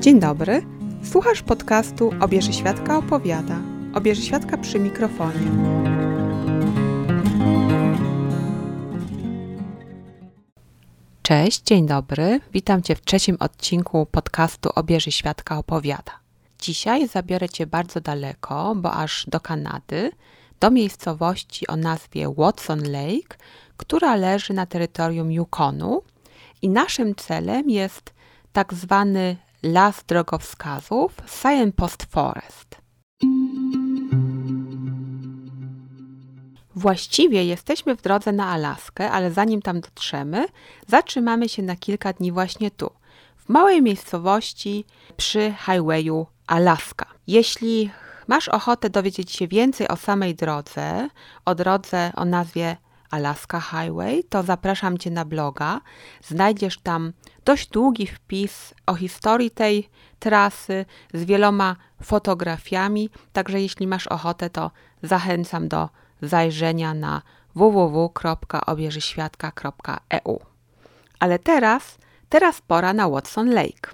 [0.00, 0.62] Dzień dobry.
[1.02, 3.56] Słuchasz podcastu Obieży Świadka opowiada.
[3.94, 5.40] Obieży Świadka przy mikrofonie.
[11.22, 12.40] Cześć, dzień dobry.
[12.52, 16.12] Witam Cię w trzecim odcinku podcastu Obieży Świadka opowiada.
[16.60, 20.10] Dzisiaj zabiorę Cię bardzo daleko, bo aż do Kanady,
[20.60, 23.36] do miejscowości o nazwie Watson Lake,
[23.76, 26.02] która leży na terytorium Yukonu.
[26.62, 28.14] I naszym celem jest
[28.52, 32.76] tak zwany las drogowskazów Signpost Forest.
[36.74, 40.46] Właściwie jesteśmy w drodze na Alaskę, ale zanim tam dotrzemy,
[40.86, 42.90] zatrzymamy się na kilka dni właśnie tu,
[43.36, 44.84] w małej miejscowości
[45.16, 47.06] przy highwayu Alaska.
[47.26, 47.90] Jeśli
[48.26, 51.08] masz ochotę dowiedzieć się więcej o samej drodze,
[51.44, 52.76] o drodze o nazwie
[53.10, 55.80] Alaska Highway, to zapraszam Cię na bloga.
[56.22, 57.12] Znajdziesz tam
[57.44, 64.70] dość długi wpis o historii tej trasy z wieloma fotografiami, także jeśli masz ochotę, to
[65.02, 65.88] zachęcam do
[66.22, 67.22] zajrzenia na
[67.54, 70.40] www.obierzyświadka.eu.
[71.18, 71.98] Ale teraz,
[72.28, 73.90] teraz pora na Watson Lake.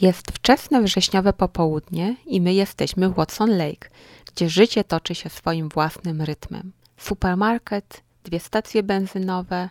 [0.00, 3.88] Jest wczesne wrześniowe popołudnie i my jesteśmy w Watson Lake,
[4.34, 6.72] gdzie życie toczy się swoim własnym rytmem.
[6.96, 9.68] Supermarket, dwie stacje benzynowe,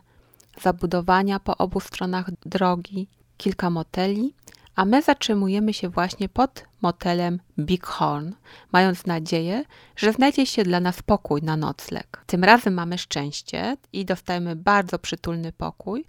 [0.61, 4.35] zabudowania po obu stronach drogi, kilka moteli,
[4.75, 8.31] a my zatrzymujemy się właśnie pod motelem Big Horn,
[8.71, 12.23] mając nadzieję, że znajdzie się dla nas pokój na nocleg.
[12.25, 16.05] Tym razem mamy szczęście i dostajemy bardzo przytulny pokój.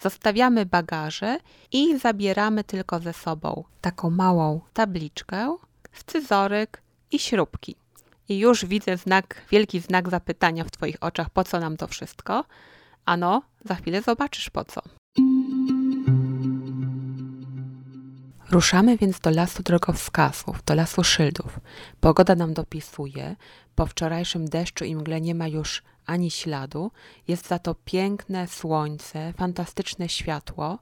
[0.00, 1.38] Zostawiamy bagaże
[1.72, 5.56] i zabieramy tylko ze sobą taką małą tabliczkę,
[5.92, 7.76] scyzoryk i śrubki.
[8.28, 12.44] I już widzę znak, wielki znak zapytania w Twoich oczach, po co nam to wszystko?
[13.04, 14.82] Ano, za chwilę zobaczysz po co.
[18.50, 21.60] Ruszamy więc do lasu drogowskazów, do lasu szyldów.
[22.00, 23.36] Pogoda nam dopisuje.
[23.74, 26.90] Po wczorajszym deszczu i mgle nie ma już ani śladu.
[27.28, 30.78] Jest za to piękne słońce, fantastyczne światło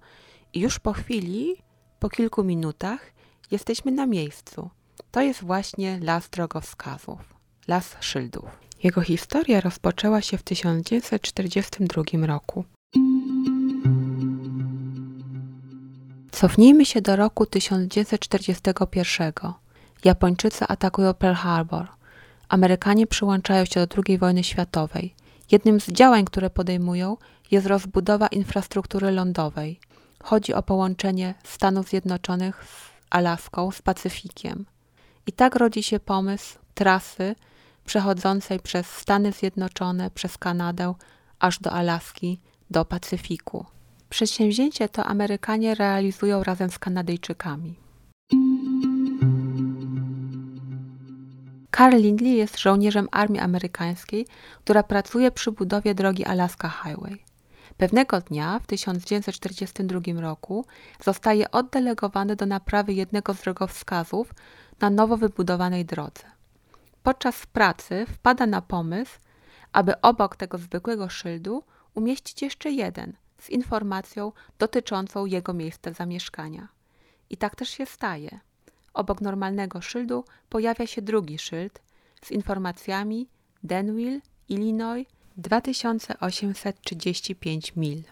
[0.53, 1.57] i już po chwili,
[1.99, 3.13] po kilku minutach,
[3.51, 4.71] jesteśmy na miejscu.
[5.11, 7.34] To jest właśnie las drogowskazów,
[7.69, 8.45] las szyldów.
[8.83, 12.65] Jego historia rozpoczęła się w 1942 roku.
[16.33, 19.33] Cofnijmy się do roku 1941.
[20.05, 21.87] Japończycy atakują Pearl Harbor.
[22.49, 25.15] Amerykanie przyłączają się do II wojny światowej.
[25.51, 27.17] Jednym z działań, które podejmują,
[27.51, 29.81] jest rozbudowa infrastruktury lądowej.
[30.23, 34.67] Chodzi o połączenie Stanów Zjednoczonych z Alaską, z Pacyfikiem.
[35.27, 37.35] I tak rodzi się pomysł trasy
[37.85, 40.95] przechodzącej przez Stany Zjednoczone, przez Kanadę,
[41.39, 42.41] aż do Alaski,
[42.71, 43.67] do Pacyfiku.
[44.11, 47.79] Przedsięwzięcie to Amerykanie realizują razem z Kanadyjczykami.
[51.77, 54.27] Carl Lindley jest żołnierzem armii amerykańskiej,
[54.65, 57.25] która pracuje przy budowie drogi Alaska Highway.
[57.77, 60.65] Pewnego dnia w 1942 roku
[61.05, 64.35] zostaje oddelegowany do naprawy jednego z drogowskazów
[64.81, 66.34] na nowo wybudowanej drodze.
[67.05, 69.19] Podczas pracy wpada na pomysł,
[69.73, 71.63] aby obok tego zwykłego szyldu
[71.95, 76.69] umieścić jeszcze jeden– z informacją dotyczącą jego miejsca zamieszkania.
[77.31, 78.41] I tak też się staje.
[78.95, 81.83] Obok normalnego szyldu pojawia się drugi szyld
[82.23, 83.29] z informacjami
[83.63, 85.07] Denville, Illinois,
[85.37, 88.03] 2835 mil.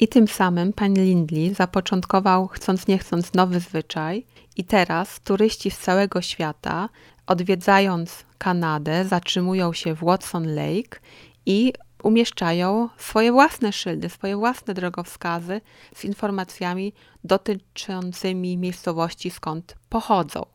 [0.00, 5.78] I tym samym pan Lindley zapoczątkował, chcąc nie chcąc, nowy zwyczaj, i teraz turyści z
[5.78, 6.88] całego świata,
[7.26, 11.00] odwiedzając Kanadę, zatrzymują się w Watson Lake
[11.46, 11.72] i
[12.02, 15.60] umieszczają swoje własne szyldy, swoje własne drogowskazy
[15.94, 16.92] z informacjami
[17.24, 20.46] dotyczącymi miejscowości, skąd pochodzą.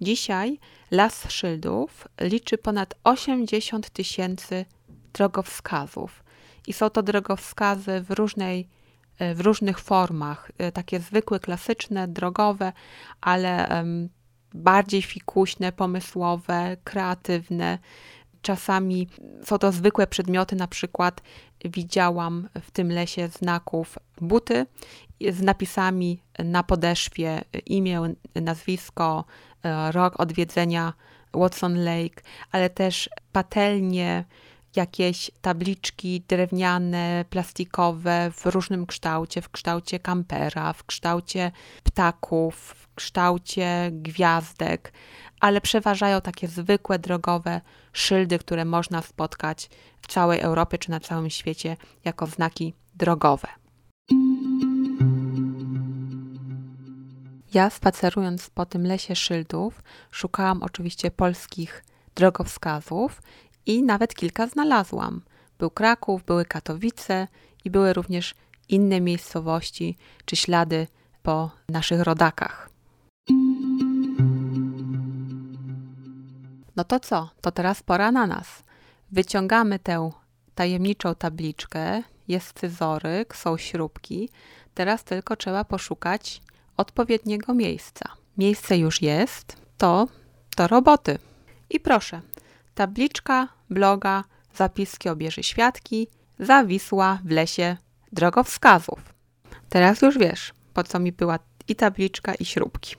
[0.00, 0.58] Dzisiaj
[0.90, 4.64] Las Szyldów liczy ponad 80 tysięcy
[5.12, 6.23] drogowskazów
[6.66, 8.68] i są to drogowskazy w, różnej,
[9.34, 12.72] w różnych formach, takie zwykłe, klasyczne, drogowe,
[13.20, 13.68] ale
[14.54, 17.78] bardziej fikuśne, pomysłowe, kreatywne.
[18.42, 19.08] Czasami
[19.44, 21.22] są to zwykłe przedmioty, na przykład
[21.64, 24.66] widziałam w tym lesie znaków buty
[25.30, 29.24] z napisami na podeszwie imię, nazwisko,
[29.62, 30.92] e, rok odwiedzenia
[31.34, 32.22] Watson Lake,
[32.52, 34.24] ale też patelnie,
[34.76, 41.52] jakieś tabliczki drewniane, plastikowe w różnym kształcie, w kształcie kampera, w kształcie
[41.84, 44.92] ptaków, w kształcie gwiazdek,
[45.40, 47.60] ale przeważają takie zwykłe drogowe
[47.92, 53.48] szyldy, które można spotkać w całej Europie czy na całym świecie jako znaki drogowe.
[57.54, 61.84] Ja spacerując po tym lesie szyldów, szukałam oczywiście polskich
[62.14, 63.22] drogowskazów
[63.66, 65.22] i nawet kilka znalazłam.
[65.58, 67.28] Był Kraków, były Katowice
[67.64, 68.34] i były również
[68.68, 70.86] inne miejscowości czy ślady
[71.22, 72.70] po naszych rodakach.
[76.76, 77.30] No to co?
[77.40, 78.62] To teraz pora na nas.
[79.12, 80.10] Wyciągamy tę
[80.54, 84.28] tajemniczą tabliczkę, jest scyzoryk, są śrubki.
[84.74, 86.42] Teraz tylko trzeba poszukać
[86.76, 88.08] odpowiedniego miejsca.
[88.38, 90.08] Miejsce już jest, to
[90.56, 91.18] do roboty.
[91.70, 92.20] I proszę,
[92.74, 94.24] tabliczka, bloga,
[94.54, 97.76] zapiski obieży świadki zawisła w lesie
[98.12, 99.14] drogowskazów.
[99.68, 101.38] Teraz już wiesz, po co mi była
[101.68, 102.96] i tabliczka, i śrubki.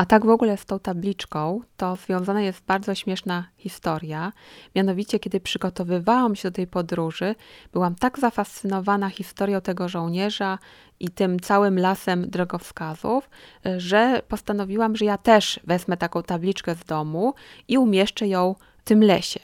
[0.00, 4.32] A tak w ogóle z tą tabliczką, to związana jest bardzo śmieszna historia.
[4.74, 7.34] Mianowicie, kiedy przygotowywałam się do tej podróży,
[7.72, 10.58] byłam tak zafascynowana historią tego żołnierza
[11.00, 13.30] i tym całym lasem drogowskazów,
[13.76, 17.34] że postanowiłam, że ja też wezmę taką tabliczkę z domu
[17.68, 19.40] i umieszczę ją w tym lesie.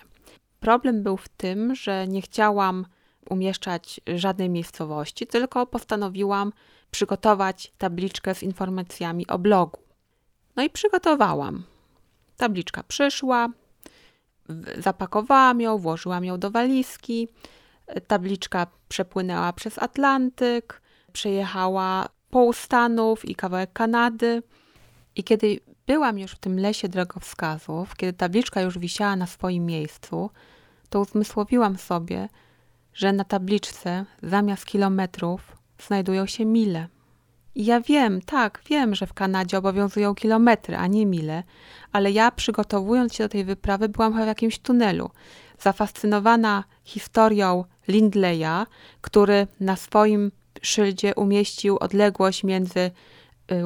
[0.61, 2.87] Problem był w tym, że nie chciałam
[3.31, 6.53] umieszczać żadnej miejscowości, tylko postanowiłam
[6.91, 9.86] przygotować tabliczkę z informacjami o blogu.
[10.57, 11.63] No i przygotowałam.
[12.37, 13.49] Tabliczka przyszła,
[14.79, 17.29] zapakowałam ją, włożyłam ją do walizki.
[18.07, 20.83] Tabliczka przepłynęła przez Atlantyk,
[21.13, 24.43] przejechała pół Stanów i kawałek Kanady.
[25.17, 30.31] I kiedy byłam już w tym lesie drogowskazów, kiedy tabliczka już wisiała na swoim miejscu,
[30.89, 32.29] to uzmysłowiłam sobie,
[32.95, 35.57] że na tabliczce zamiast kilometrów
[35.87, 36.89] znajdują się mile.
[37.57, 41.43] I ja wiem, tak, wiem, że w Kanadzie obowiązują kilometry, a nie mile,
[41.93, 45.11] ale ja przygotowując się do tej wyprawy byłam w jakimś tunelu.
[45.59, 48.67] Zafascynowana historią Lindleya,
[49.01, 50.33] który na swoim
[50.63, 52.93] szyldzie umieścił odległość między y,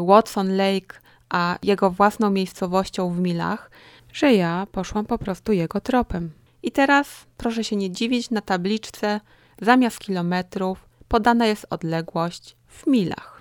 [0.07, 3.71] Watson Lake a jego własną miejscowością w milach,
[4.13, 6.31] że ja poszłam po prostu jego tropem.
[6.63, 9.21] I teraz proszę się nie dziwić, na tabliczce
[9.63, 13.40] zamiast kilometrów podana jest odległość w milach.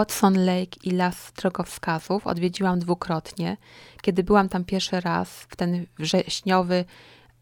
[0.00, 3.56] Watson Lake i Las Drogowskazów odwiedziłam dwukrotnie.
[4.02, 6.84] Kiedy byłam tam pierwszy raz, w ten wrześniowy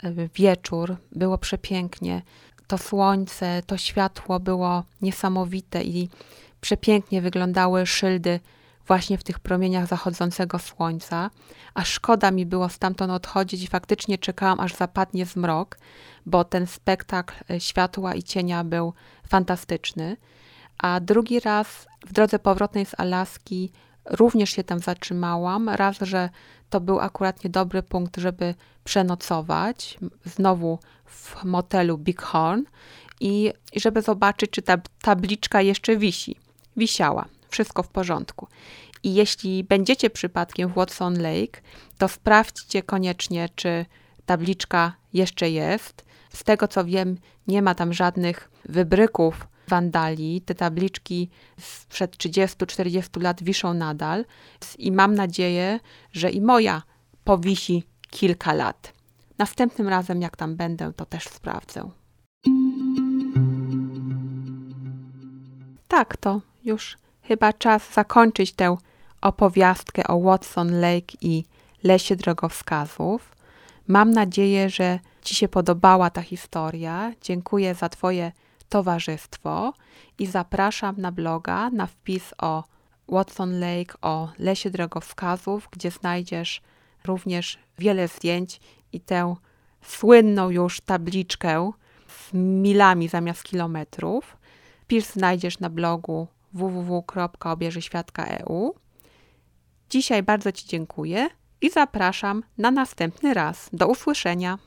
[0.03, 2.23] e, wieczór, było przepięknie.
[2.67, 6.09] To słońce, to światło było niesamowite i
[6.61, 8.41] przepięknie wyglądały szyldy
[8.87, 11.31] właśnie w tych promieniach zachodzącego słońca,
[11.75, 15.79] a szkoda mi było stamtąd odchodzić i faktycznie czekałam, aż zapadnie zmrok,
[16.27, 18.93] bo ten spektakl e, światła i cienia był
[19.29, 20.17] fantastyczny.
[20.79, 23.73] A drugi raz w drodze powrotnej z Alaski
[24.05, 25.69] również się tam zatrzymałam.
[25.69, 26.31] Raz, że
[26.71, 28.55] to był akurat niedobry punkt, żeby
[28.85, 32.63] przenocować, znowu w motelu Bighorn
[33.21, 36.37] i, i żeby zobaczyć, czy ta tabliczka jeszcze wisi.
[36.77, 38.49] Wisiała, wszystko w porządku.
[39.03, 41.61] I jeśli będziecie przypadkiem w Watson Lake,
[41.99, 43.87] to sprawdźcie koniecznie, czy
[44.26, 46.05] tabliczka jeszcze jest.
[46.33, 50.41] Z tego co wiem, nie ma tam żadnych wybryków wandali.
[50.41, 51.29] Te tabliczki
[51.61, 54.25] sprzed 30-40 lat wiszą nadal
[54.79, 55.81] i mam nadzieję,
[56.13, 56.83] że i moja
[57.25, 58.93] powisi kilka lat.
[59.39, 61.91] Następnym razem, jak tam będę, to też sprawdzę.
[65.89, 68.77] Tak, to już chyba czas zakończyć tę
[69.21, 71.45] opowiastkę o Watson Lake i
[71.83, 73.37] lesie drogowskazów.
[73.89, 74.99] Mam nadzieję, że
[75.29, 77.13] Ci się podobała ta historia.
[77.23, 78.33] Dziękuję za Twoje
[78.69, 79.73] towarzystwo
[80.19, 82.65] i zapraszam na bloga na wpis o
[83.09, 86.63] Watson Lake, o lesie drogowskazów, gdzie znajdziesz
[87.05, 88.61] również wiele zdjęć
[88.93, 89.35] i tę
[89.83, 91.73] słynną już tabliczkę
[92.09, 94.37] z milami zamiast kilometrów.
[94.83, 98.75] Wpis znajdziesz na blogu www.obierzyświadka.eu.
[99.91, 101.29] Dzisiaj bardzo Ci dziękuję
[101.61, 103.71] i zapraszam na następny raz.
[103.73, 104.59] Do usłyszenia.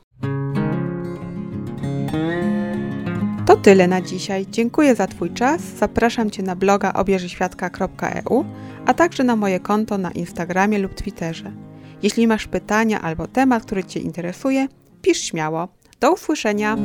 [3.52, 4.46] To tyle na dzisiaj.
[4.52, 5.62] Dziękuję za Twój czas.
[5.62, 8.46] Zapraszam Cię na bloga obierzyświadka.eu,
[8.86, 11.52] a także na moje konto na Instagramie lub Twitterze.
[12.04, 14.68] Jeśli masz pytania albo temat, który Cię interesuje,
[15.02, 15.68] pisz śmiało.
[16.00, 16.78] Do usłyszenia!